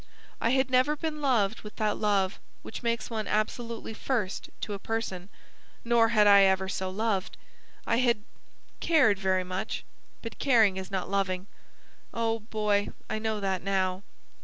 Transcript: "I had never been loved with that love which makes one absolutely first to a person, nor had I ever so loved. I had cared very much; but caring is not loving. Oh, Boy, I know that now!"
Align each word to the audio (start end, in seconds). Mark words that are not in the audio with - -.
"I 0.41 0.49
had 0.49 0.71
never 0.71 0.95
been 0.95 1.21
loved 1.21 1.61
with 1.61 1.75
that 1.75 1.95
love 1.95 2.39
which 2.63 2.81
makes 2.81 3.11
one 3.11 3.27
absolutely 3.27 3.93
first 3.93 4.49
to 4.61 4.73
a 4.73 4.79
person, 4.79 5.29
nor 5.85 6.09
had 6.09 6.25
I 6.25 6.41
ever 6.41 6.67
so 6.67 6.89
loved. 6.89 7.37
I 7.85 7.97
had 7.97 8.23
cared 8.79 9.19
very 9.19 9.43
much; 9.43 9.85
but 10.23 10.39
caring 10.39 10.77
is 10.77 10.89
not 10.89 11.07
loving. 11.11 11.45
Oh, 12.15 12.39
Boy, 12.39 12.87
I 13.11 13.19
know 13.19 13.39
that 13.41 13.61
now!" 13.61 14.01